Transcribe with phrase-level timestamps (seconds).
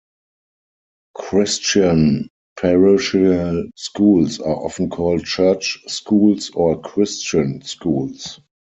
[1.13, 2.27] Christian
[2.59, 8.39] parochial schools are often called "church schools" or "Christian schools".